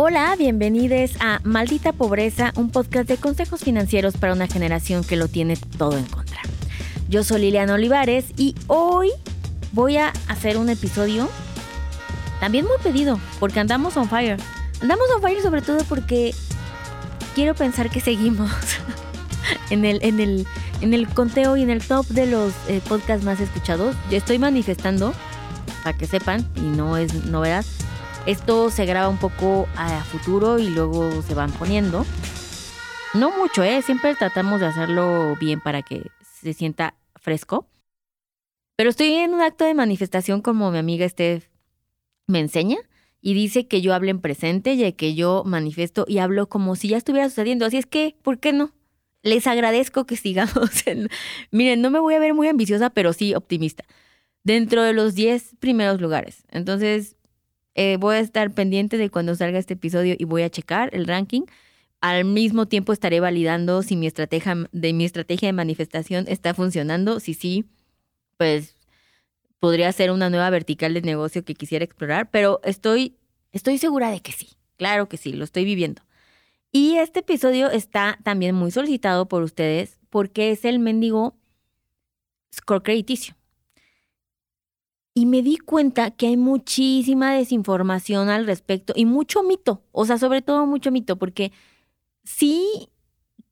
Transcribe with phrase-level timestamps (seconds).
[0.00, 5.26] Hola, bienvenidos a Maldita Pobreza, un podcast de consejos financieros para una generación que lo
[5.26, 6.40] tiene todo en contra.
[7.08, 9.10] Yo soy Liliana Olivares y hoy
[9.72, 11.28] voy a hacer un episodio
[12.38, 14.36] también muy pedido, porque andamos on fire.
[14.80, 16.32] Andamos on fire sobre todo porque
[17.34, 18.52] quiero pensar que seguimos
[19.70, 20.46] en el, en el,
[20.80, 23.96] en el conteo y en el top de los eh, podcasts más escuchados.
[24.12, 25.12] Yo estoy manifestando,
[25.82, 27.64] para que sepan, y no es novedad,
[28.28, 32.04] esto se graba un poco a futuro y luego se van poniendo.
[33.14, 33.80] No mucho, ¿eh?
[33.80, 36.02] Siempre tratamos de hacerlo bien para que
[36.42, 37.66] se sienta fresco.
[38.76, 41.48] Pero estoy en un acto de manifestación como mi amiga Steph
[42.26, 42.76] me enseña
[43.22, 46.88] y dice que yo hable en presente y que yo manifiesto y hablo como si
[46.88, 47.64] ya estuviera sucediendo.
[47.64, 48.72] Así es que, ¿por qué no?
[49.22, 50.84] Les agradezco que sigamos.
[51.50, 53.84] Miren, no me voy a ver muy ambiciosa, pero sí optimista.
[54.44, 56.44] Dentro de los 10 primeros lugares.
[56.50, 57.17] Entonces,
[57.80, 61.06] eh, voy a estar pendiente de cuando salga este episodio y voy a checar el
[61.06, 61.42] ranking.
[62.00, 67.20] Al mismo tiempo estaré validando si mi estrategia de mi estrategia de manifestación está funcionando.
[67.20, 67.66] Si sí,
[68.36, 68.74] pues
[69.60, 73.14] podría ser una nueva vertical de negocio que quisiera explorar, pero estoy
[73.52, 74.48] estoy segura de que sí.
[74.76, 76.02] Claro que sí, lo estoy viviendo.
[76.72, 81.36] Y este episodio está también muy solicitado por ustedes porque es el mendigo
[82.52, 83.37] score crediticio
[85.18, 90.16] y me di cuenta que hay muchísima desinformación al respecto y mucho mito, o sea,
[90.16, 91.50] sobre todo mucho mito, porque
[92.22, 92.88] sí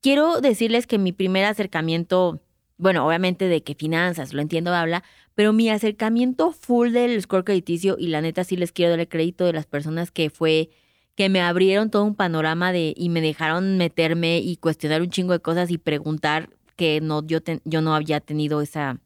[0.00, 2.40] quiero decirles que mi primer acercamiento,
[2.76, 5.02] bueno, obviamente de que finanzas, lo entiendo, habla,
[5.34, 9.08] pero mi acercamiento full del score crediticio y la neta sí les quiero dar el
[9.08, 10.70] crédito de las personas que fue
[11.16, 15.32] que me abrieron todo un panorama de y me dejaron meterme y cuestionar un chingo
[15.32, 19.00] de cosas y preguntar que no yo yo no había tenido esa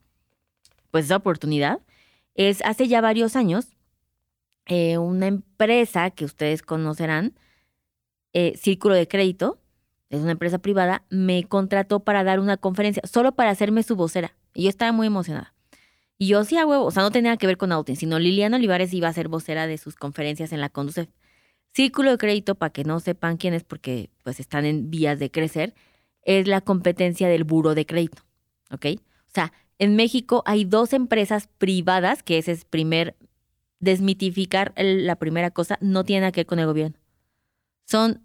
[0.91, 1.81] pues esa oportunidad
[2.49, 3.77] es hace ya varios años,
[4.65, 7.35] eh, una empresa que ustedes conocerán,
[8.33, 9.61] eh, Círculo de Crédito,
[10.09, 14.35] es una empresa privada, me contrató para dar una conferencia, solo para hacerme su vocera.
[14.55, 15.55] Y yo estaba muy emocionada.
[16.17, 18.57] Y yo sí a huevo, o sea, no tenía que ver con Autin, sino Liliana
[18.57, 21.09] Olivares iba a ser vocera de sus conferencias en la Conducef.
[21.75, 25.31] Círculo de Crédito, para que no sepan quién es, porque pues están en vías de
[25.31, 25.75] crecer,
[26.23, 28.23] es la competencia del buro de crédito,
[28.71, 28.87] ¿ok?
[28.97, 33.17] O sea, en México hay dos empresas privadas, que ese es primer,
[33.79, 36.99] desmitificar la primera cosa, no tiene nada que con el gobierno.
[37.87, 38.23] Son,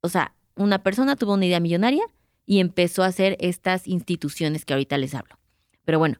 [0.00, 2.04] o sea, una persona tuvo una idea millonaria
[2.44, 5.38] y empezó a hacer estas instituciones que ahorita les hablo.
[5.84, 6.18] Pero bueno,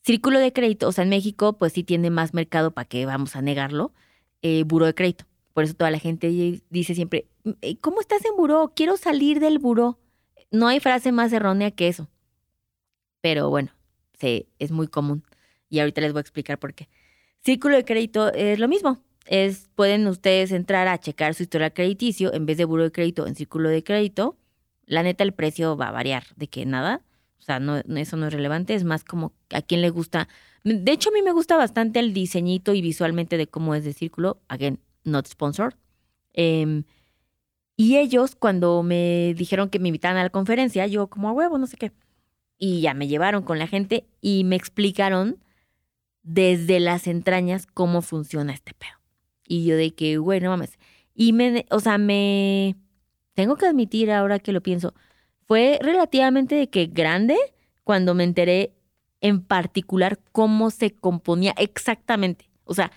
[0.00, 3.36] círculo de crédito, o sea, en México pues sí tiene más mercado, ¿para qué vamos
[3.36, 3.92] a negarlo?
[4.40, 5.26] Eh, buro de crédito.
[5.52, 7.28] Por eso toda la gente dice siempre,
[7.60, 8.72] eh, ¿cómo estás en buró?
[8.74, 9.98] Quiero salir del buró.
[10.50, 12.08] No hay frase más errónea que eso
[13.24, 13.70] pero bueno,
[14.18, 15.24] se, es muy común.
[15.70, 16.90] Y ahorita les voy a explicar por qué.
[17.40, 18.98] Círculo de crédito es lo mismo.
[19.24, 23.26] Es, pueden ustedes entrar a checar su historial crediticio en vez de buro de crédito
[23.26, 24.36] en círculo de crédito.
[24.84, 27.00] La neta, el precio va a variar de que nada.
[27.38, 28.74] O sea, no, eso no es relevante.
[28.74, 30.28] Es más como a quién le gusta.
[30.62, 33.94] De hecho, a mí me gusta bastante el diseñito y visualmente de cómo es de
[33.94, 34.42] círculo.
[34.48, 35.72] Again, not sponsored.
[36.34, 36.84] Em,
[37.74, 41.56] y ellos, cuando me dijeron que me invitaran a la conferencia, yo como a huevo,
[41.56, 41.90] no sé qué.
[42.58, 45.38] Y ya me llevaron con la gente y me explicaron
[46.22, 48.98] desde las entrañas cómo funciona este pedo.
[49.46, 50.78] Y yo de que, bueno, mames.
[51.14, 52.76] Y me, o sea, me,
[53.34, 54.94] tengo que admitir ahora que lo pienso,
[55.46, 57.36] fue relativamente de que grande
[57.84, 58.72] cuando me enteré
[59.20, 62.48] en particular cómo se componía exactamente.
[62.64, 62.90] O sea,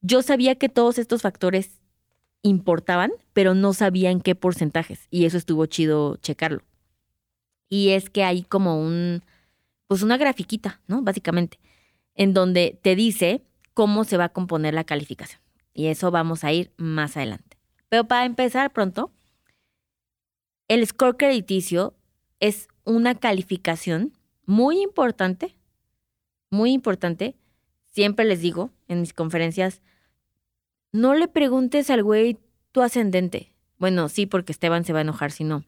[0.00, 1.80] yo sabía que todos estos factores
[2.42, 5.06] importaban, pero no sabía en qué porcentajes.
[5.10, 6.62] Y eso estuvo chido checarlo.
[7.68, 9.22] Y es que hay como un,
[9.86, 11.02] pues una grafiquita, ¿no?
[11.02, 11.58] Básicamente,
[12.14, 13.42] en donde te dice
[13.72, 15.40] cómo se va a componer la calificación.
[15.72, 17.58] Y eso vamos a ir más adelante.
[17.88, 19.12] Pero para empezar pronto,
[20.68, 21.94] el score crediticio
[22.40, 24.12] es una calificación
[24.46, 25.56] muy importante,
[26.50, 27.36] muy importante.
[27.86, 29.82] Siempre les digo en mis conferencias,
[30.92, 32.38] no le preguntes al güey
[32.72, 33.52] tu ascendente.
[33.78, 35.64] Bueno, sí, porque Esteban se va a enojar si no.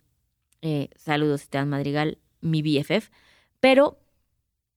[0.62, 3.10] Eh, saludos, Esteban Madrigal, mi BFF.
[3.60, 3.98] Pero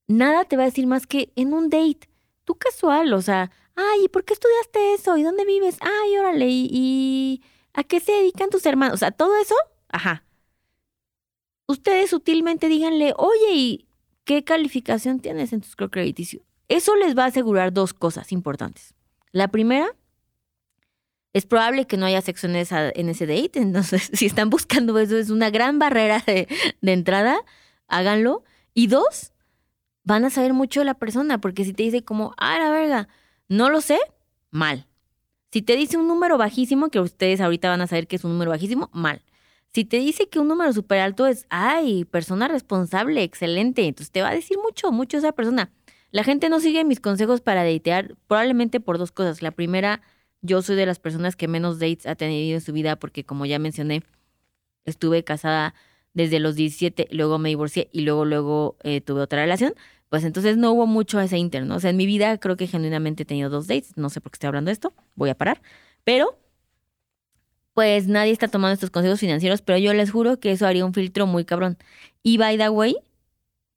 [0.07, 2.09] nada te va a decir más que en un date,
[2.45, 5.17] tú casual, o sea, ay, ¿y por qué estudiaste eso?
[5.17, 5.77] ¿Y dónde vives?
[5.81, 7.43] Ay, órale, ¿y,
[7.73, 8.95] a qué se dedican tus hermanos?
[8.95, 9.55] O sea, todo eso,
[9.89, 10.25] ajá.
[11.67, 13.87] Ustedes sutilmente díganle, oye, ¿y
[14.23, 16.41] qué calificación tienes en tu score crediticio?
[16.67, 18.95] Eso les va a asegurar dos cosas importantes.
[19.31, 19.95] La primera
[21.39, 25.29] es probable que no haya sexo en, ese date, entonces si están buscando eso es
[25.29, 26.47] una gran barrera de,
[26.81, 27.39] entrada,
[27.87, 28.43] háganlo.
[28.73, 29.31] Y dos,
[30.03, 33.07] van a saber mucho de la persona, porque si te dice como, ah, la verga,
[33.47, 33.97] no lo sé,
[34.51, 34.85] mal.
[35.51, 38.33] Si te dice un número bajísimo, que ustedes ahorita van a saber que es un
[38.33, 39.23] número bajísimo, mal.
[39.73, 44.21] Si te dice que un número súper alto es, ay, persona responsable, excelente, entonces te
[44.21, 45.71] va a decir mucho, mucho esa persona.
[46.11, 49.41] La gente no sigue mis consejos para datear, probablemente por dos cosas.
[49.41, 50.01] La primera,
[50.41, 53.45] yo soy de las personas que menos dates ha tenido en su vida porque como
[53.45, 54.03] ya mencioné,
[54.85, 55.73] estuve casada
[56.13, 59.73] desde los 17, luego me divorcié y luego, luego eh, tuve otra relación.
[60.09, 61.75] Pues entonces no hubo mucho ese interno.
[61.75, 63.95] O sea, en mi vida creo que genuinamente he tenido dos dates.
[63.95, 64.93] No sé por qué estoy hablando de esto.
[65.15, 65.61] Voy a parar.
[66.03, 66.39] Pero
[67.73, 70.93] pues nadie está tomando estos consejos financieros, pero yo les juro que eso haría un
[70.93, 71.77] filtro muy cabrón.
[72.23, 72.97] Y by the way,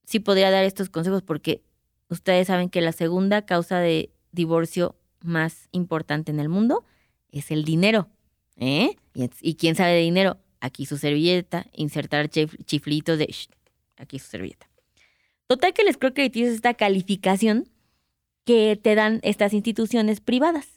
[0.05, 1.63] sí podría dar estos consejos porque
[2.09, 6.85] ustedes saben que la segunda causa de divorcio más importante en el mundo
[7.31, 8.09] es el dinero.
[8.57, 8.97] ¿eh?
[9.15, 10.39] ¿Y, quién sabe de dinero?
[10.61, 13.35] Aquí su servilleta, insertar chiflitos de...
[13.97, 14.69] aquí su servilleta.
[15.47, 17.69] Total que les creo que tienes esta calificación
[18.45, 20.69] que te dan estas instituciones privadas.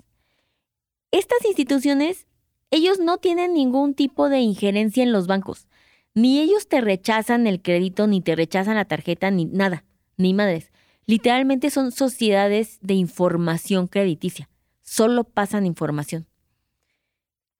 [1.12, 2.28] Estas instituciones
[2.72, 5.68] ellos no tienen ningún tipo de injerencia en los bancos.
[6.14, 9.86] Ni ellos te rechazan el crédito, ni te rechazan la tarjeta, ni nada,
[10.18, 10.72] ni madres.
[11.06, 14.50] Literalmente son sociedades de información crediticia.
[14.82, 16.28] Solo pasan información.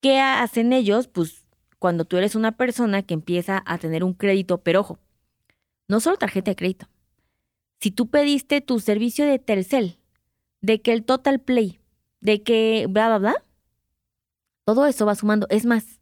[0.02, 1.08] ¿Qué hacen ellos?
[1.08, 1.46] Pues
[1.80, 5.00] cuando tú eres una persona que empieza a tener un crédito, pero ojo,
[5.88, 6.88] no solo tarjeta de crédito.
[7.80, 10.00] Si tú pediste tu servicio de Telcel,
[10.62, 11.80] de que el Total Play,
[12.22, 13.44] de que bla, bla, bla,
[14.64, 15.46] todo eso va sumando.
[15.50, 16.00] Es más,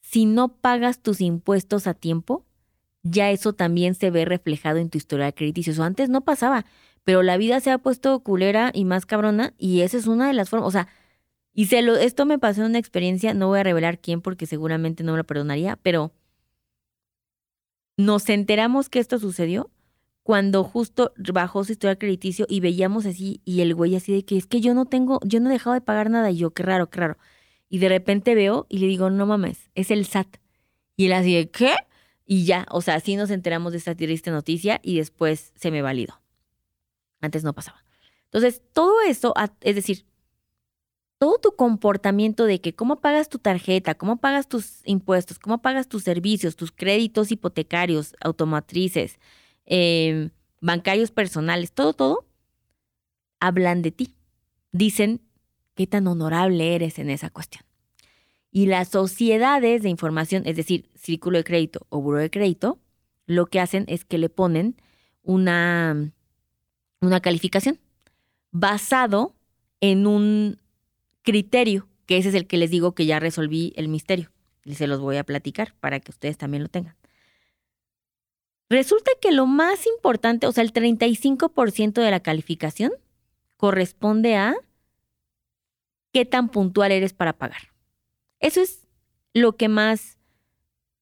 [0.00, 2.44] si no pagas tus impuestos a tiempo,
[3.02, 5.82] ya eso también se ve reflejado en tu historial crediticio.
[5.82, 6.64] Antes no pasaba,
[7.04, 10.34] pero la vida se ha puesto culera y más cabrona y esa es una de
[10.34, 10.68] las formas.
[10.68, 10.88] O sea,
[11.54, 14.46] y se lo, esto me pasó en una experiencia, no voy a revelar quién porque
[14.46, 16.12] seguramente no me lo perdonaría, pero
[17.96, 19.70] nos enteramos que esto sucedió
[20.22, 24.36] cuando justo bajó su historial crediticio y veíamos así y el güey así de que
[24.36, 26.62] es que yo no tengo, yo no he dejado de pagar nada y yo, qué
[26.62, 27.16] raro, qué raro.
[27.70, 30.36] Y de repente veo y le digo, no mames, es el SAT.
[30.96, 31.74] Y él así de, ¿qué?
[32.30, 35.80] Y ya, o sea, así nos enteramos de esta triste noticia y después se me
[35.80, 36.20] validó.
[37.22, 37.82] Antes no pasaba.
[38.24, 39.32] Entonces, todo eso,
[39.62, 40.04] es decir,
[41.16, 45.88] todo tu comportamiento de que cómo pagas tu tarjeta, cómo pagas tus impuestos, cómo pagas
[45.88, 49.18] tus servicios, tus créditos hipotecarios, automatrices,
[49.64, 50.28] em,
[50.60, 52.26] bancarios personales, todo, todo,
[53.40, 54.14] hablan de ti.
[54.70, 55.22] Dicen
[55.74, 57.67] qué tan honorable eres en esa cuestión.
[58.50, 62.78] Y las sociedades de información, es decir, círculo de crédito o buro de crédito,
[63.26, 64.76] lo que hacen es que le ponen
[65.22, 66.10] una,
[67.00, 67.78] una calificación
[68.50, 69.34] basado
[69.80, 70.58] en un
[71.22, 74.30] criterio, que ese es el que les digo que ya resolví el misterio.
[74.64, 76.96] Y se los voy a platicar para que ustedes también lo tengan.
[78.70, 82.92] Resulta que lo más importante, o sea, el 35% de la calificación
[83.56, 84.54] corresponde a
[86.12, 87.72] qué tan puntual eres para pagar.
[88.40, 88.86] Eso es
[89.34, 90.18] lo que más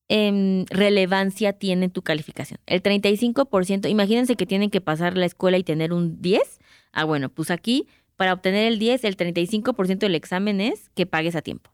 [0.08, 2.60] em, relevancia tiene tu calificación.
[2.66, 6.60] El 35%, imagínense que tienen que pasar la escuela y tener un 10.
[6.92, 7.86] Ah, bueno, pues aquí
[8.16, 11.70] para obtener el 10, el 35% del examen es que pagues a tiempo.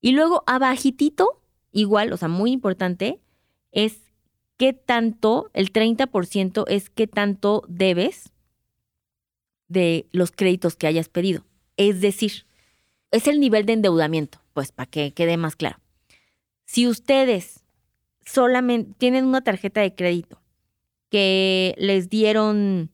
[0.00, 3.20] Y luego abajitito, igual, o sea, muy importante,
[3.72, 4.00] es
[4.56, 8.30] qué tanto, el 30% es qué tanto debes
[9.68, 11.44] de los créditos que hayas pedido.
[11.76, 12.46] Es decir,
[13.10, 15.78] es el nivel de endeudamiento, pues para que quede más claro.
[16.64, 17.64] Si ustedes
[18.24, 20.40] solamente tienen una tarjeta de crédito
[21.08, 22.92] que les dieron,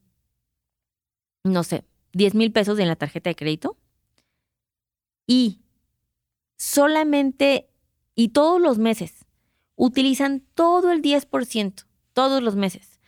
[1.45, 3.77] no sé, 10 mil pesos en la tarjeta de crédito
[5.27, 5.61] y
[6.57, 7.69] solamente
[8.15, 9.27] y todos los meses
[9.75, 11.85] utilizan todo el 10%,
[12.15, 12.99] todos los meses,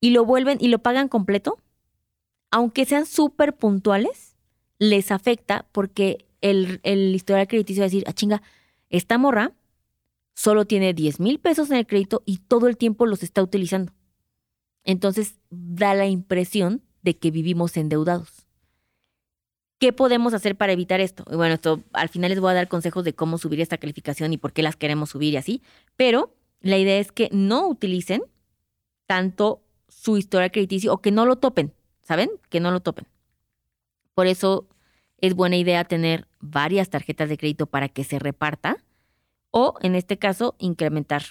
[0.00, 1.58] y lo vuelven y lo pagan completo,
[2.50, 4.36] aunque sean súper puntuales,
[4.78, 8.42] les afecta porque el, historial crediticio va a decir, ah, chinga,
[8.90, 9.52] esta morra
[10.34, 13.92] solo tiene 10 mil pesos en el crédito y todo el tiempo los está utilizando.
[14.84, 18.46] Entonces da la impresión de que vivimos endeudados.
[19.78, 21.24] ¿Qué podemos hacer para evitar esto?
[21.24, 24.38] bueno, esto al final les voy a dar consejos de cómo subir esta calificación y
[24.38, 25.62] por qué las queremos subir y así,
[25.96, 28.22] pero la idea es que no utilicen
[29.06, 31.72] tanto su historial crediticio o que no lo topen,
[32.02, 32.30] ¿saben?
[32.48, 33.06] Que no lo topen.
[34.14, 34.68] Por eso
[35.22, 38.84] es buena idea tener varias tarjetas de crédito para que se reparta
[39.50, 41.22] o, en este caso, incrementar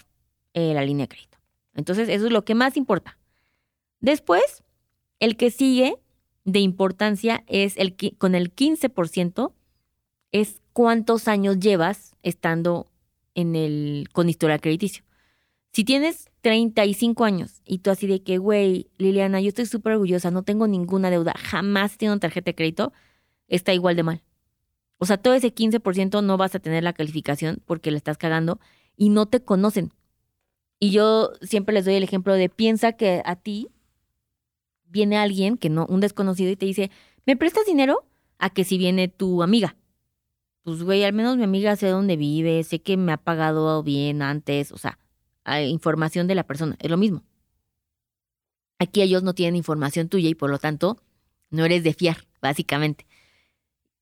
[0.53, 1.37] eh, la línea de crédito.
[1.75, 3.17] Entonces, eso es lo que más importa.
[3.99, 4.63] Después,
[5.19, 5.97] el que sigue
[6.45, 9.53] de importancia es el que con el 15%
[10.31, 12.89] es cuántos años llevas estando
[13.35, 15.03] en el con historial crediticio.
[15.73, 20.31] Si tienes 35 años y tú así de que, güey, Liliana, yo estoy súper orgullosa,
[20.31, 22.93] no tengo ninguna deuda, jamás tengo tarjeta de crédito,
[23.51, 24.23] está igual de mal.
[24.97, 28.59] O sea, todo ese 15% no vas a tener la calificación porque le estás cagando
[28.95, 29.93] y no te conocen.
[30.79, 33.69] Y yo siempre les doy el ejemplo de piensa que a ti
[34.85, 36.91] viene alguien que no, un desconocido y te dice,
[37.25, 38.05] ¿me prestas dinero?
[38.39, 39.75] A que si viene tu amiga.
[40.63, 44.21] Pues güey, al menos mi amiga sé dónde vive, sé que me ha pagado bien
[44.21, 44.99] antes, o sea,
[45.43, 47.23] hay información de la persona, es lo mismo.
[48.77, 51.01] Aquí ellos no tienen información tuya y por lo tanto
[51.49, 53.05] no eres de fiar, básicamente.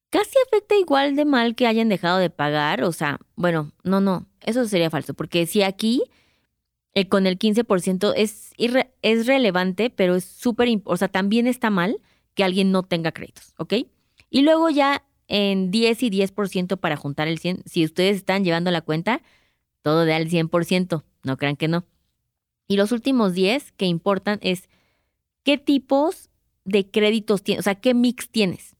[0.10, 4.26] Casi afecta igual de mal que hayan dejado de pagar, o sea, bueno, no, no,
[4.42, 6.04] eso sería falso, porque si aquí
[6.96, 12.00] eh, con el 15% es, es relevante, pero es súper, o sea, también está mal
[12.34, 13.74] que alguien no tenga créditos, ¿ok?
[14.32, 18.72] Y luego ya en 10 y 10% para juntar el 100, si ustedes están llevando
[18.72, 19.22] la cuenta,
[19.84, 21.86] todo da el 100%, no crean que no.
[22.68, 24.70] Y los últimos 10 que importan es
[25.44, 26.30] qué tipos
[26.66, 28.76] de créditos tienes, o sea, qué mix tienes.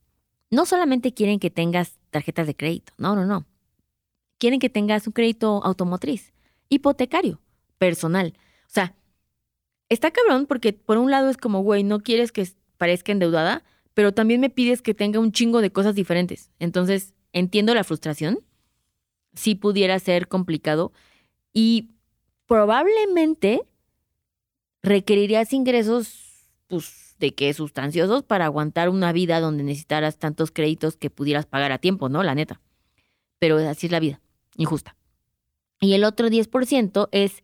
[0.52, 3.46] No solamente quieren que tengas tarjetas de crédito, no, no, no.
[4.38, 6.34] Quieren que tengas un crédito automotriz,
[6.70, 7.42] hipotecario,
[7.78, 8.34] personal.
[8.66, 8.96] O sea,
[9.90, 13.64] está cabrón porque por un lado es como, güey, no quieres que parezca endeudada,
[13.94, 16.52] pero también me pides que tenga un chingo de cosas diferentes.
[16.60, 18.40] Entonces, entiendo la frustración.
[19.34, 20.92] Sí pudiera ser complicado
[21.54, 21.92] y
[22.48, 23.62] probablemente
[24.82, 31.10] requerirías ingresos, pues, de qué sustanciosos para aguantar una vida donde necesitaras tantos créditos que
[31.10, 32.24] pudieras pagar a tiempo, ¿no?
[32.24, 32.62] La neta.
[33.40, 34.22] Pero así es la vida,
[34.56, 34.96] injusta.
[35.82, 37.44] Y el otro 10% es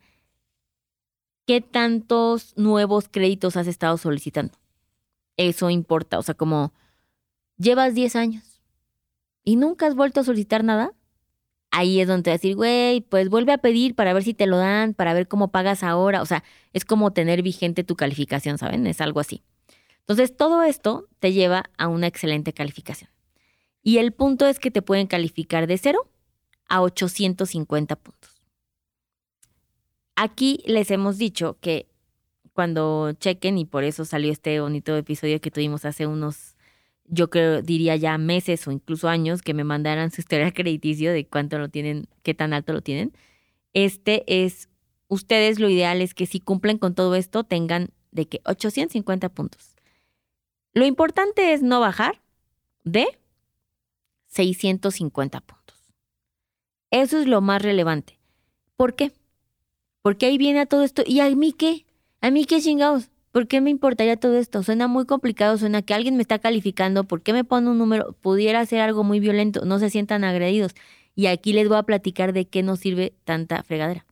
[1.46, 4.58] qué tantos nuevos créditos has estado solicitando.
[5.38, 6.74] Eso importa, o sea, como
[7.58, 8.62] llevas 10 años
[9.44, 10.94] y nunca has vuelto a solicitar nada,
[11.72, 14.34] ahí es donde te vas a decir, güey, pues vuelve a pedir para ver si
[14.34, 16.22] te lo dan, para ver cómo pagas ahora.
[16.22, 18.88] O sea, es como tener vigente tu calificación, ¿saben?
[18.88, 19.44] Es algo así.
[20.07, 23.09] Entonces, todo esto te lleva a una excelente calificación.
[23.81, 26.07] Y el punto es que te pueden calificar de 0
[26.67, 28.41] a 850 puntos.
[30.15, 31.88] Aquí les hemos dicho que
[32.53, 36.55] cuando chequen, y por eso salió este bonito episodio que tuvimos hace unos
[37.07, 41.25] yo creo, diría ya meses o incluso años que me mandaran su historial crediticio de
[41.27, 43.13] cuánto lo tienen, qué tan alto lo tienen.
[43.74, 44.69] Este es,
[45.07, 49.75] ustedes lo ideal es que si cumplen con todo esto tengan de que 850 puntos.
[50.75, 52.22] Lo importante es no bajar
[52.84, 53.08] de
[54.27, 55.94] 650 puntos.
[56.91, 58.20] Eso es lo más relevante.
[58.75, 59.13] ¿Por qué?
[60.01, 61.01] Porque ahí viene a todo esto.
[61.05, 61.86] ¿Y a mí qué?
[62.20, 63.10] ¿A mí qué chingados?
[63.32, 64.63] ¿Por qué me importaría todo esto?
[64.63, 68.12] Suena muy complicado, suena que alguien me está calificando, ¿por qué me pone un número?
[68.22, 70.74] Pudiera ser algo muy violento, no se sientan agredidos.
[71.15, 74.05] Y aquí les voy a platicar de qué nos sirve tanta fregadera.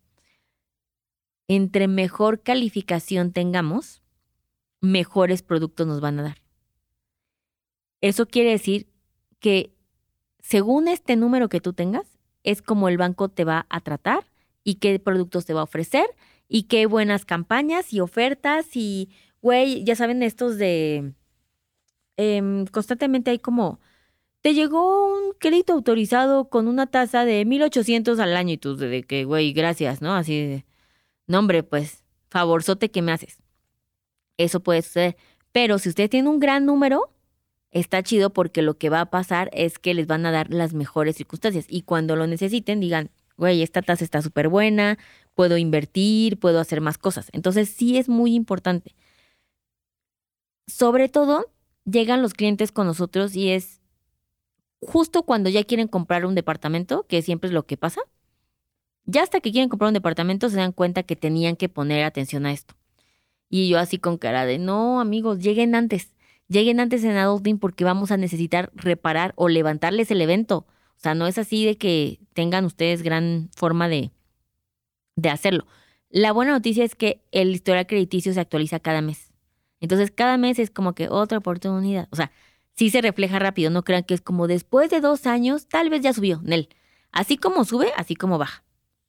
[1.50, 4.02] Entre mejor calificación tengamos,
[4.80, 6.43] mejores productos nos van a dar.
[8.04, 8.90] Eso quiere decir
[9.40, 9.72] que
[10.40, 14.26] según este número que tú tengas, es como el banco te va a tratar
[14.62, 16.06] y qué productos te va a ofrecer
[16.50, 19.10] y qué buenas campañas y ofertas y,
[19.42, 21.14] güey, ya saben estos de...
[22.18, 23.80] Em, constantemente hay como...
[24.42, 29.04] Te llegó un crédito autorizado con una tasa de 1800 al año y tú de
[29.04, 30.14] que, güey, gracias, ¿no?
[30.14, 30.66] Así de,
[31.26, 33.38] no hombre, pues, favorzote que me haces.
[34.36, 35.16] Eso puede ser.
[35.54, 37.13] Pero si usted tiene un gran número,
[37.74, 40.74] está chido porque lo que va a pasar es que les van a dar las
[40.74, 41.66] mejores circunstancias.
[41.68, 44.98] Y cuando lo necesiten, digan, güey, esta tasa está súper buena,
[45.34, 47.30] puedo invertir, puedo hacer más cosas.
[47.34, 48.96] Entonces sí es muy importante.
[50.68, 51.52] Sobre todo,
[51.86, 53.82] llegan los clientes con nosotros y es
[54.80, 58.02] justo cuando ya quieren comprar un departamento, que siempre es lo que pasa.
[59.06, 62.46] Ya hasta que quieren comprar un departamento se dan cuenta que tenían que poner atención
[62.46, 62.76] a esto.
[63.50, 66.13] Y yo así con cara de, no amigos, lleguen antes,
[66.48, 70.66] lleguen antes en Adulting porque vamos a necesitar reparar o levantarles el evento.
[70.98, 74.12] O sea, no es así de que tengan ustedes gran forma de,
[75.16, 75.68] de hacerlo.
[76.10, 79.34] La buena noticia es que el historial crediticio se actualiza cada mes.
[79.80, 82.08] Entonces, cada mes es como que otra oportunidad.
[82.12, 82.32] O sea,
[82.76, 83.70] sí se refleja rápido.
[83.70, 86.40] No crean que es como después de dos años, tal vez ya subió.
[86.44, 86.70] Nel.
[87.12, 88.64] Así como sube, así como baja.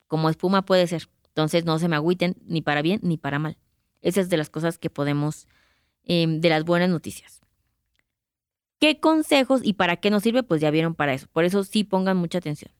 [0.09, 1.09] Como espuma puede ser.
[1.29, 3.59] Entonces, no se me agüiten ni para bien ni para mal.
[4.01, 5.47] Esa es de las cosas que podemos,
[6.05, 7.41] em, de las buenas noticias.
[8.81, 10.43] ¿Qué consejos y para qué nos sirve?
[10.43, 11.27] Pues ya vieron para eso.
[11.33, 12.73] Por eso sí pongan mucha atención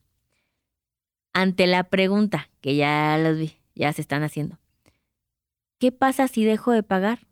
[1.35, 4.57] ante la pregunta, que ya las vi, ya se están haciendo.
[5.79, 7.27] ¿Qué pasa si dejo de pagar?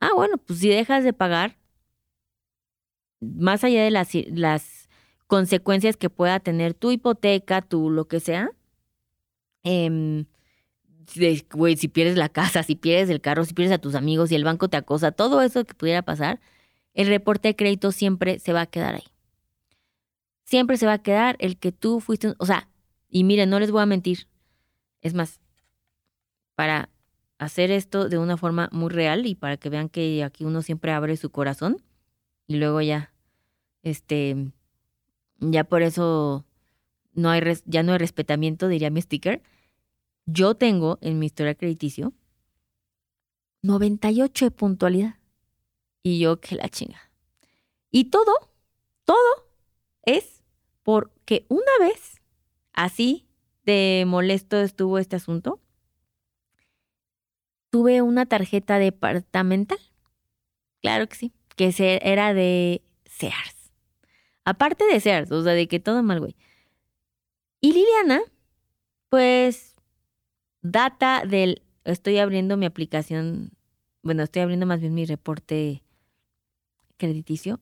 [0.00, 1.56] Ah, bueno, pues si dejas de pagar,
[3.20, 4.88] más allá de las, las
[5.28, 8.50] consecuencias que pueda tener tu hipoteca, tu lo que sea,
[9.62, 10.26] eh,
[11.06, 14.44] si pierdes la casa, si pierdes el carro, si pierdes a tus amigos, si el
[14.44, 16.40] banco te acosa, todo eso que pudiera pasar,
[16.94, 19.04] el reporte de crédito siempre se va a quedar ahí.
[20.44, 22.68] siempre se va a quedar el que tú fuiste, o sea,
[23.08, 24.28] y miren, no les voy a mentir.
[25.00, 25.40] Es más,
[26.54, 26.90] para
[27.38, 30.92] hacer esto de una forma muy real y para que vean que aquí uno siempre
[30.92, 31.82] abre su corazón
[32.46, 33.12] y luego ya,
[33.82, 34.52] este,
[35.40, 36.44] ya por eso
[37.12, 39.42] no hay, ya no hay respetamiento, diría mi sticker.
[40.26, 42.12] Yo tengo en mi historia crediticio
[43.62, 45.18] 98 de puntualidad.
[46.02, 47.10] Y yo que la chinga.
[47.90, 48.50] Y todo,
[49.04, 49.48] todo
[50.02, 50.42] es
[50.82, 52.20] porque una vez,
[52.74, 53.26] así
[53.64, 55.62] de molesto estuvo este asunto,
[57.70, 59.78] tuve una tarjeta departamental.
[60.82, 63.72] Claro que sí, que era de Sears.
[64.44, 66.36] Aparte de Sears, o sea, de que todo mal, güey.
[67.62, 68.20] Y Liliana,
[69.08, 69.73] pues,
[70.64, 71.62] data del...
[71.84, 73.52] Estoy abriendo mi aplicación,
[74.02, 75.84] bueno, estoy abriendo más bien mi reporte
[76.96, 77.60] crediticio.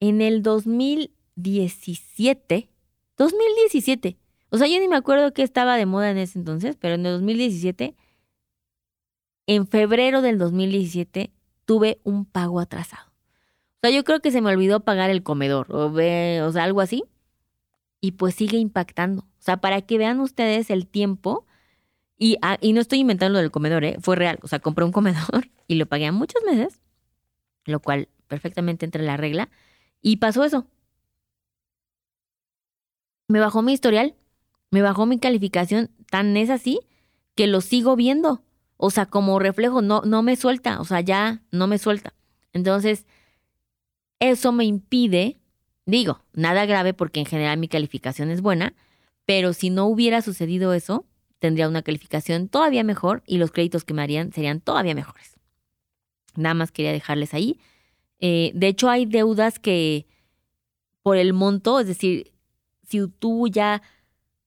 [0.00, 2.68] En el 2017,
[3.16, 4.18] 2017,
[4.50, 7.06] o sea, yo ni me acuerdo qué estaba de moda en ese entonces, pero en
[7.06, 7.94] el 2017,
[9.46, 11.30] en febrero del 2017,
[11.64, 13.12] tuve un pago atrasado.
[13.76, 16.80] O sea, yo creo que se me olvidó pagar el comedor o, o sea, algo
[16.80, 17.04] así
[18.00, 19.22] y pues sigue impactando.
[19.22, 21.46] O sea, para que vean ustedes el tiempo,
[22.18, 23.96] y, ah, y no estoy inventando lo del comedor, ¿eh?
[24.00, 24.38] fue real.
[24.42, 26.80] O sea, compré un comedor y lo pagué a muchos meses,
[27.64, 29.50] lo cual perfectamente entra en la regla,
[30.00, 30.66] y pasó eso.
[33.28, 34.14] Me bajó mi historial,
[34.70, 36.80] me bajó mi calificación, tan es así
[37.34, 38.44] que lo sigo viendo.
[38.76, 42.14] O sea, como reflejo, no, no me suelta, o sea, ya no me suelta.
[42.52, 43.06] Entonces,
[44.18, 45.42] eso me impide
[45.84, 48.74] Digo, nada grave porque en general mi calificación es buena,
[49.26, 51.06] pero si no hubiera sucedido eso,
[51.42, 55.34] tendría una calificación todavía mejor y los créditos que me harían serían todavía mejores.
[56.36, 57.58] Nada más quería dejarles ahí.
[58.20, 60.06] Eh, de hecho, hay deudas que
[61.02, 62.30] por el monto, es decir,
[62.86, 63.82] si tú ya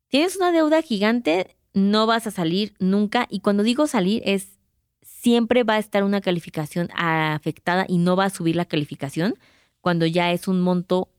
[0.07, 3.27] tienes una deuda gigante, no vas a salir nunca.
[3.29, 4.57] Y cuando digo salir es
[5.01, 9.35] siempre va a estar una calificación afectada y no va a subir la calificación
[9.81, 11.09] cuando ya es un monto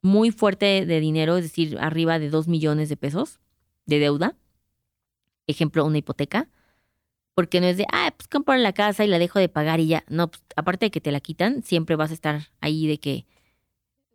[0.00, 3.40] muy fuerte de dinero, es decir, arriba de 2 millones de pesos
[3.84, 4.36] de deuda.
[5.48, 6.48] Ejemplo, una hipoteca.
[7.34, 9.88] Porque no es de, ah, pues compro la casa y la dejo de pagar y
[9.88, 10.04] ya.
[10.08, 13.26] No, pues, aparte de que te la quitan, siempre vas a estar ahí de que,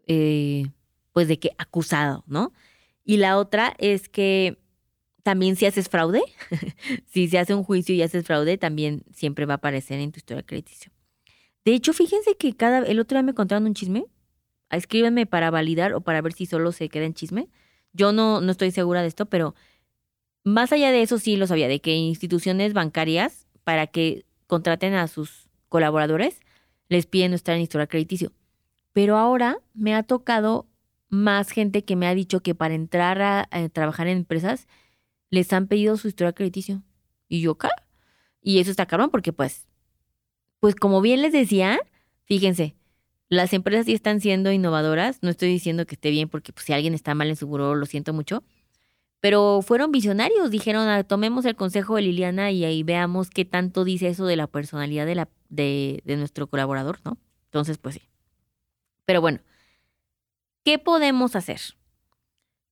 [0.08, 0.68] eh,
[1.12, 2.54] pues de que acusado, ¿no?
[3.04, 4.58] Y la otra es que
[5.24, 6.22] también si haces fraude,
[7.06, 10.20] si se hace un juicio y haces fraude, también siempre va a aparecer en tu
[10.20, 10.92] historia crediticio.
[11.66, 14.06] De hecho, fíjense que cada, el otro día me contaron un chisme
[14.78, 17.50] escríbenme para validar o para ver si solo se queda en chisme.
[17.94, 19.56] Yo no, no estoy segura de esto, pero
[20.44, 25.08] más allá de eso sí lo sabía, de que instituciones bancarias, para que contraten a
[25.08, 26.42] sus colaboradores,
[26.90, 28.32] les piden no estar en historial crediticio.
[28.92, 30.68] Pero ahora me ha tocado
[31.10, 34.68] más gente que me ha dicho que para entrar a, trabajar en empresas
[35.30, 36.84] les han pedido su historial crediticio.
[37.28, 37.70] Y yo, ¿qué?
[38.42, 39.68] Y eso está cabrón porque pues,
[40.60, 41.80] pues como bien les decía,
[42.26, 42.76] fíjense,
[43.30, 45.20] las empresas sí están siendo innovadoras.
[45.22, 47.76] No estoy diciendo que esté bien porque pues, si alguien está mal en su buró,
[47.76, 48.44] lo siento mucho.
[49.24, 50.52] Pero fueron visionarios.
[50.52, 54.36] Dijeron, ah, tomemos el consejo de Liliana y ahí veamos qué tanto dice eso de
[54.36, 57.18] la personalidad de, la, de, de nuestro colaborador, ¿no?
[57.46, 58.02] Entonces, pues sí.
[59.06, 59.40] Pero bueno,
[60.66, 61.62] ¿qué podemos hacer?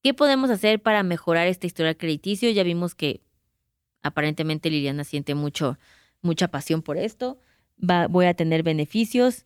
[0.04, 2.50] ¿Qué podemos hacer para mejorar esta historia crediticio?
[2.50, 3.22] Ya vimos que
[4.04, 5.80] aparentemente Liliana siente mucho,
[6.22, 7.40] mucha pasión por esto.
[7.82, 9.46] Va, voy a tener beneficios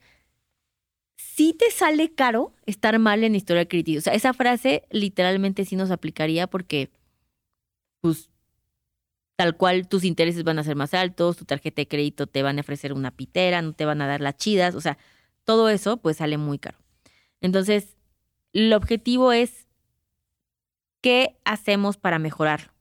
[1.15, 3.99] sí te sale caro estar mal en historia crítica.
[3.99, 6.89] O sea, esa frase literalmente sí nos aplicaría porque,
[8.01, 8.29] pues,
[9.35, 12.57] tal cual tus intereses van a ser más altos, tu tarjeta de crédito te van
[12.57, 14.97] a ofrecer una pitera, no te van a dar las chidas, o sea,
[15.43, 16.77] todo eso pues sale muy caro.
[17.41, 17.97] Entonces,
[18.53, 19.67] el objetivo es,
[21.01, 22.71] ¿qué hacemos para mejorarlo?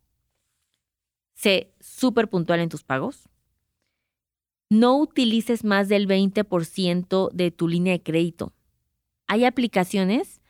[1.34, 3.28] Sé súper puntual en tus pagos
[4.70, 8.52] no utilices más del 20% de tu línea de crédito.
[9.26, 10.40] Hay aplicaciones,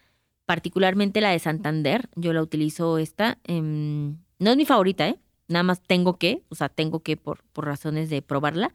[0.47, 5.19] particularmente la de Santander, yo la utilizo esta, em, no es mi favorita, ¿eh?
[5.49, 8.73] nada más tengo que, o sea, tengo que por, por razones de probarla.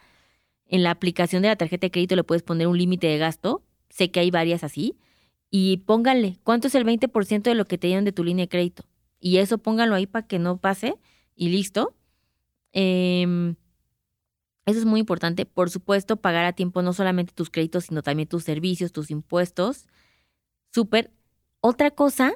[0.65, 3.63] En la aplicación de la tarjeta de crédito le puedes poner un límite de gasto,
[3.89, 4.97] sé que hay varias así,
[5.49, 8.49] y pónganle, ¿cuánto es el 20% de lo que te dieron de tu línea de
[8.49, 8.84] crédito?
[9.19, 10.95] Y eso pónganlo ahí para que no pase
[11.36, 11.95] y listo.
[12.71, 13.56] Eh,
[14.69, 15.45] eso es muy importante.
[15.45, 19.88] Por supuesto, pagar a tiempo no solamente tus créditos, sino también tus servicios, tus impuestos.
[20.71, 21.12] Súper.
[21.62, 22.34] Otra cosa,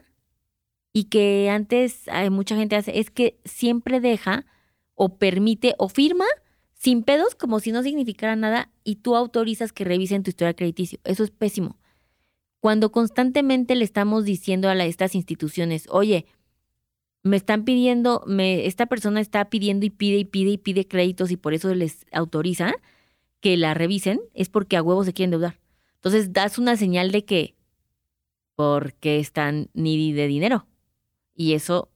[0.93, 4.45] y que antes hay mucha gente hace, es que siempre deja
[4.93, 6.25] o permite o firma
[6.73, 10.99] sin pedos como si no significara nada y tú autorizas que revisen tu historia crediticio.
[11.03, 11.77] Eso es pésimo.
[12.59, 16.27] Cuando constantemente le estamos diciendo a estas instituciones, oye,
[17.23, 21.31] me están pidiendo, me, esta persona está pidiendo y pide y pide y pide créditos
[21.31, 22.73] y por eso les autoriza
[23.39, 25.59] que la revisen, es porque a huevos se quieren deudar.
[25.95, 27.55] Entonces das una señal de que
[28.55, 30.67] porque están ni de dinero.
[31.35, 31.89] Y eso,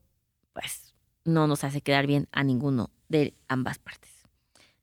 [0.54, 4.10] pues, no nos hace quedar bien a ninguno de ambas partes.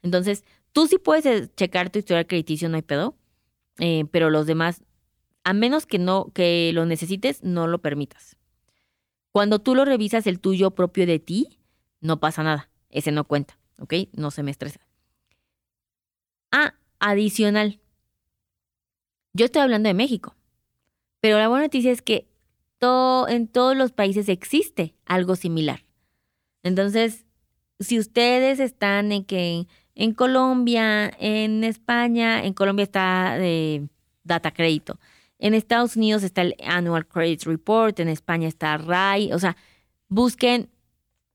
[0.02, 3.16] Entonces, tú sí puedes eh, checar tu historial crediticio, no hay pedo,
[3.78, 4.84] eh, pero los demás,
[5.42, 8.36] a menos que no, que lo necesites, no lo permitas.
[9.34, 11.58] Cuando tú lo revisas el tuyo propio de ti,
[12.00, 12.70] no pasa nada.
[12.88, 13.94] Ese no cuenta, ¿ok?
[14.12, 14.78] No se me estresa.
[16.52, 17.80] Ah, adicional.
[19.32, 20.36] Yo estoy hablando de México,
[21.20, 22.28] pero la buena noticia es que
[23.28, 25.84] en todos los países existe algo similar.
[26.62, 27.24] Entonces,
[27.80, 29.66] si ustedes están en que
[29.96, 33.88] en Colombia, en España, en Colombia está de
[34.22, 35.00] data crédito.
[35.38, 39.56] En Estados Unidos está el Annual Credit Report, en España está RAI, o sea,
[40.08, 40.70] busquen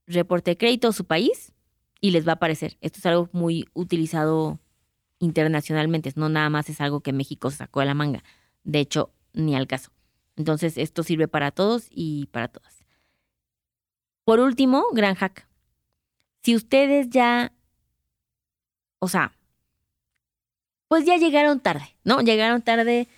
[0.06, 1.52] reporte de crédito su país
[2.00, 2.78] y les va a aparecer.
[2.80, 4.58] Esto es algo muy utilizado
[5.18, 8.24] internacionalmente, no nada más es algo que México sacó de la manga.
[8.64, 9.90] De hecho, ni al caso.
[10.36, 12.84] Entonces, esto sirve para todos y para todas.
[14.24, 15.46] Por último, gran hack.
[16.42, 17.52] Si ustedes ya,
[18.98, 19.36] o sea,
[20.88, 22.20] pues ya llegaron tarde, ¿no?
[22.20, 23.08] Llegaron tarde,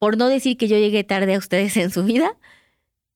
[0.00, 2.36] por no decir que yo llegué tarde a ustedes en su vida,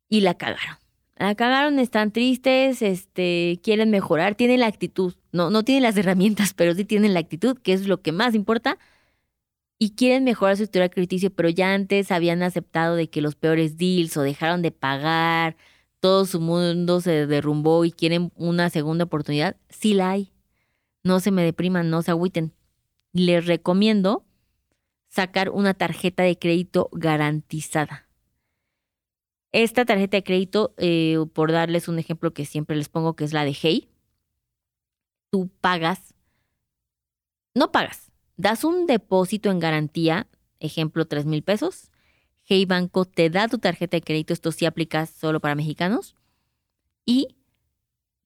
[0.08, 0.76] y la cagaron.
[1.16, 6.54] La cagaron, están tristes, este, quieren mejorar, tienen la actitud, no, no tienen las herramientas,
[6.54, 8.78] pero sí tienen la actitud, que es lo que más importa,
[9.78, 13.76] y quieren mejorar su historia crediticio, pero ya antes habían aceptado de que los peores
[13.76, 15.56] deals o dejaron de pagar,
[16.00, 20.32] todo su mundo se derrumbó y quieren una segunda oportunidad, sí la hay.
[21.02, 22.52] No se me depriman, no se agüiten.
[23.12, 24.23] Les recomiendo
[25.14, 28.08] sacar una tarjeta de crédito garantizada.
[29.52, 33.32] Esta tarjeta de crédito, eh, por darles un ejemplo que siempre les pongo, que es
[33.32, 33.88] la de Hey,
[35.30, 36.14] tú pagas,
[37.54, 40.26] no pagas, das un depósito en garantía,
[40.58, 41.92] ejemplo, 3 mil pesos.
[42.42, 46.16] Hey Banco te da tu tarjeta de crédito, esto sí aplica solo para mexicanos,
[47.06, 47.36] y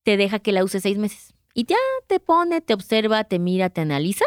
[0.05, 1.35] te deja que la uses seis meses.
[1.53, 4.25] Y ya te pone, te observa, te mira, te analiza,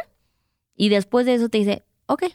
[0.76, 2.26] y después de eso te dice, ok,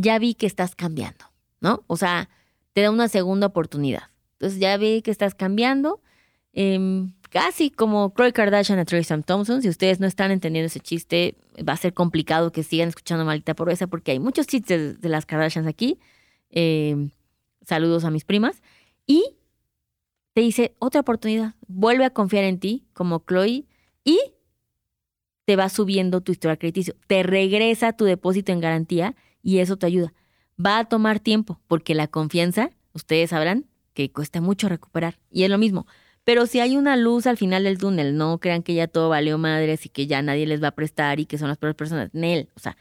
[0.00, 1.26] ya vi que estás cambiando,
[1.60, 1.84] ¿no?
[1.86, 2.28] O sea,
[2.72, 4.04] te da una segunda oportunidad.
[4.32, 6.00] Entonces ya ve que estás cambiando.
[6.52, 9.62] Em, casi como Chloe Kardashian a Tracy Thompson.
[9.62, 11.36] Si ustedes no están entendiendo ese chiste,
[11.66, 15.26] va a ser complicado que sigan escuchando Maldita Pobreza porque hay muchos chistes de las
[15.26, 15.98] Kardashians aquí.
[16.50, 17.10] Em,
[17.62, 18.62] saludos a mis primas.
[19.06, 19.36] Y
[20.32, 21.54] te dice otra oportunidad.
[21.66, 23.66] Vuelve a confiar en ti como Chloe
[24.04, 24.18] y
[25.44, 26.94] te va subiendo tu historia crediticio.
[27.06, 30.12] Te regresa tu depósito en garantía y eso te ayuda
[30.64, 35.18] va a tomar tiempo, porque la confianza, ustedes sabrán que cuesta mucho recuperar.
[35.30, 35.86] Y es lo mismo.
[36.24, 39.38] Pero si hay una luz al final del túnel, no crean que ya todo valió
[39.38, 42.10] madres y que ya nadie les va a prestar y que son las peores personas.
[42.12, 42.76] Nel, o sea,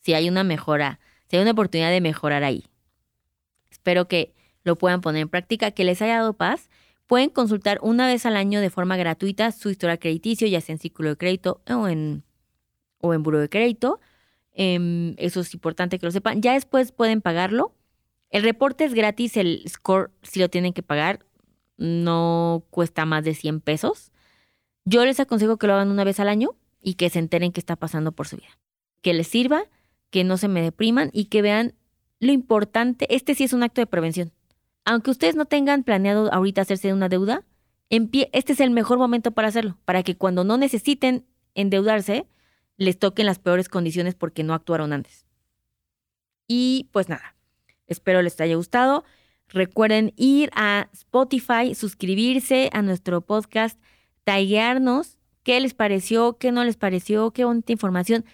[0.00, 2.64] si hay una mejora, si hay una oportunidad de mejorar ahí.
[3.70, 6.70] Espero que lo puedan poner en práctica, que les haya dado paz.
[7.06, 10.78] Pueden consultar una vez al año de forma gratuita su historia crediticio, ya sea en
[10.78, 12.22] círculo de crédito o en,
[13.00, 14.00] o en buro de crédito.
[14.54, 16.40] Em, eso es importante que lo sepan.
[16.40, 17.74] Ya después pueden pagarlo.
[18.30, 21.26] El reporte es gratis, el score si lo tienen que pagar.
[21.76, 24.12] No cuesta más de 100 pesos.
[24.84, 27.60] Yo les aconsejo que lo hagan una vez al año y que se enteren qué
[27.60, 28.58] está pasando por su vida.
[29.02, 29.64] Que les sirva,
[30.10, 31.74] que no se me depriman y que vean
[32.20, 33.12] lo importante.
[33.14, 34.32] Este sí es un acto de prevención.
[34.84, 37.44] Aunque ustedes no tengan planeado ahorita hacerse una deuda,
[37.88, 42.26] este es el mejor momento para hacerlo, para que cuando no necesiten endeudarse,
[42.76, 45.26] les toquen las peores condiciones porque no actuaron antes.
[46.46, 47.36] Y pues nada,
[47.86, 49.04] espero les haya gustado.
[49.48, 53.78] Recuerden ir a Spotify, suscribirse a nuestro podcast,
[54.24, 58.24] taguearnos qué les pareció, qué no les pareció, qué bonita información.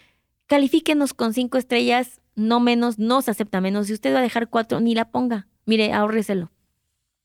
[0.46, 3.88] Califíquenos con cinco estrellas, no menos, no se acepta menos.
[3.88, 5.48] Si usted va a dejar cuatro, ni la ponga.
[5.66, 6.50] Mire, ahórreselo.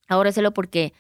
[0.08, 0.94] Ahórreselo porque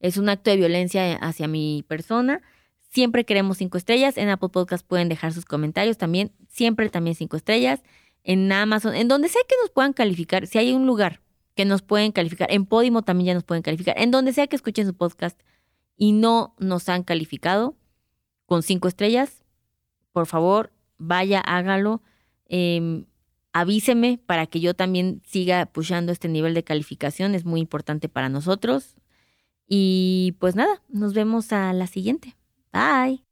[0.00, 2.42] es un acto de violencia hacia mi persona
[2.90, 4.18] Siempre queremos cinco estrellas.
[4.18, 6.32] En Apple Podcast pueden dejar sus comentarios también.
[6.48, 7.80] Siempre también cinco estrellas.
[8.24, 10.48] En Amazon, en donde sea que nos puedan calificar.
[10.48, 11.22] Si hay un lugar
[11.54, 12.50] que nos pueden calificar.
[12.50, 13.94] En Podimo también ya nos pueden calificar.
[13.96, 15.40] En donde sea que escuchen su podcast
[15.96, 17.76] y no nos han calificado
[18.46, 19.44] con cinco estrellas,
[20.12, 22.02] por favor, vaya, hágalo.
[22.46, 23.06] Em,
[23.52, 27.36] avíseme para que yo también siga pushando este nivel de calificación.
[27.36, 28.96] Es muy importante para nosotros.
[29.68, 32.36] Y pues nada, nos vemos a la siguiente.
[32.72, 33.24] Bye.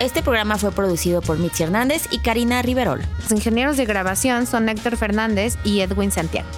[0.00, 3.02] Este programa fue producido por Mitzi Hernández y Karina Riverol.
[3.18, 6.48] Los ingenieros de grabación son Héctor Fernández y Edwin Santiago.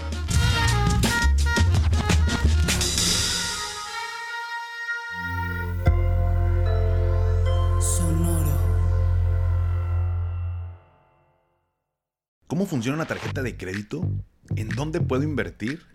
[12.53, 14.09] ¿Cómo funciona una tarjeta de crédito?
[14.57, 15.87] ¿En dónde puedo invertir?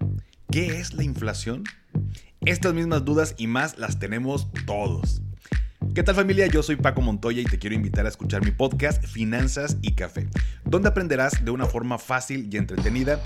[0.51, 1.63] ¿Qué es la inflación?
[2.45, 5.21] Estas mismas dudas y más las tenemos todos.
[5.93, 6.47] ¿Qué tal familia?
[6.47, 10.27] Yo soy Paco Montoya y te quiero invitar a escuchar mi podcast Finanzas y Café,
[10.63, 13.19] donde aprenderás de una forma fácil y entretenida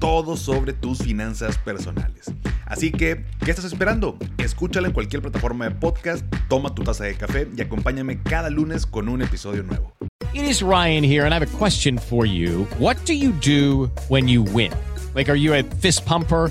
[0.00, 2.26] todo sobre tus finanzas personales.
[2.64, 4.18] Así que, ¿qué estás esperando?
[4.38, 8.86] Escúchala en cualquier plataforma de podcast, toma tu taza de café y acompáñame cada lunes
[8.86, 9.94] con un episodio nuevo.
[10.34, 12.66] It is Ryan here and I have a question for you.
[12.78, 14.72] What do you do when you win?
[15.14, 16.50] Like, are you a fist pumper?